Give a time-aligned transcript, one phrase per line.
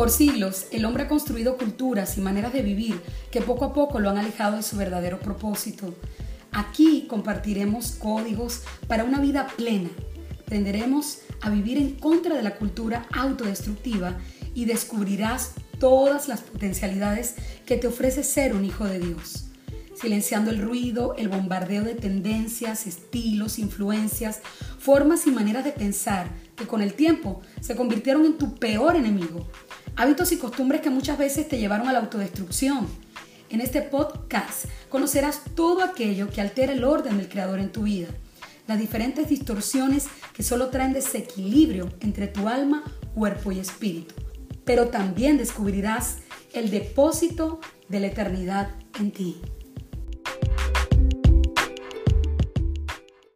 [0.00, 4.00] Por siglos, el hombre ha construido culturas y maneras de vivir que poco a poco
[4.00, 5.94] lo han alejado de su verdadero propósito.
[6.52, 9.90] Aquí compartiremos códigos para una vida plena.
[10.40, 14.16] Aprenderemos a vivir en contra de la cultura autodestructiva
[14.54, 17.34] y descubrirás todas las potencialidades
[17.66, 19.48] que te ofrece ser un hijo de Dios.
[20.00, 24.40] Silenciando el ruido, el bombardeo de tendencias, estilos, influencias,
[24.78, 26.26] formas y maneras de pensar
[26.56, 29.46] que con el tiempo se convirtieron en tu peor enemigo.
[29.96, 32.88] Hábitos y costumbres que muchas veces te llevaron a la autodestrucción.
[33.50, 38.08] En este podcast conocerás todo aquello que altera el orden del Creador en tu vida,
[38.66, 42.84] las diferentes distorsiones que solo traen desequilibrio entre tu alma,
[43.14, 44.14] cuerpo y espíritu.
[44.64, 46.18] Pero también descubrirás
[46.52, 49.40] el depósito de la eternidad en ti.